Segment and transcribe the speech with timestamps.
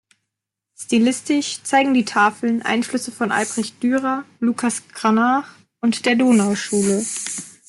[0.75, 5.47] Stilistisch zeigen die Tafeln Einflüsse von Albrecht Dürer, Lucas Cranach
[5.79, 7.05] und der Donauschule.